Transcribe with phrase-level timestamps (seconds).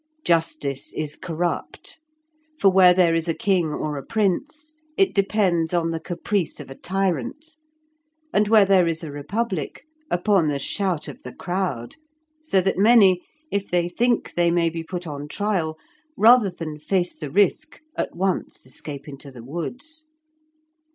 [0.25, 1.99] Justice is corrupt,
[2.59, 6.71] for where there is a king or a prince it depends on the caprice of
[6.71, 7.55] a tyrant,
[8.33, 11.97] and where there is a republic upon the shout of the crowd,
[12.43, 15.77] so that many, if they think they may be put on trial,
[16.17, 20.07] rather than face the risk at once escape into the woods.